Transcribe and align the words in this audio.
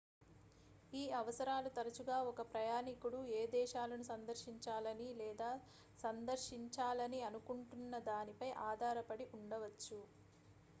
ఈ 0.93 1.11
అవసరాలు 1.17 1.69
తరచుగా 1.75 2.17
ఒక 2.29 2.41
ప్రయాణికుడు 2.49 3.19
ఏ 3.33 3.51
దేశాలను 3.53 4.07
సందర్శించాలని 4.09 5.09
లేదా 5.19 5.51
సందర్శించాలని 5.99 7.21
అనుకుంటున్నదానిపై 7.29 8.51
ఆధారపడి 8.69 9.27
ఉండవచ్చు 9.35 9.99